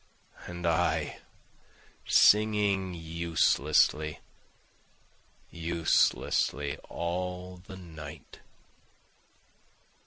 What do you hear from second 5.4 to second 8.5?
uselessly all the night.